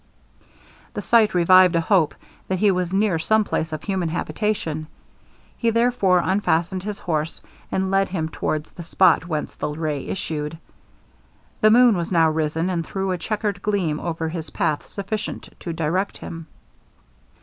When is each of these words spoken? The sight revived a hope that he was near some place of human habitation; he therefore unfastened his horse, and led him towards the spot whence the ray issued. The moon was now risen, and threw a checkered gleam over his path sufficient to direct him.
The 0.95 1.01
sight 1.03 1.35
revived 1.35 1.75
a 1.75 1.81
hope 1.81 2.15
that 2.47 2.57
he 2.57 2.71
was 2.71 2.91
near 2.91 3.19
some 3.19 3.43
place 3.43 3.71
of 3.71 3.83
human 3.83 4.09
habitation; 4.09 4.87
he 5.55 5.69
therefore 5.69 6.23
unfastened 6.25 6.81
his 6.81 6.97
horse, 6.97 7.43
and 7.71 7.91
led 7.91 8.09
him 8.09 8.27
towards 8.27 8.71
the 8.71 8.81
spot 8.81 9.27
whence 9.27 9.55
the 9.55 9.69
ray 9.69 10.03
issued. 10.07 10.57
The 11.61 11.69
moon 11.69 11.95
was 11.95 12.11
now 12.11 12.31
risen, 12.31 12.67
and 12.71 12.83
threw 12.83 13.11
a 13.11 13.17
checkered 13.19 13.61
gleam 13.61 13.99
over 13.99 14.29
his 14.29 14.49
path 14.49 14.87
sufficient 14.87 15.49
to 15.59 15.71
direct 15.71 16.17
him. 16.17 16.47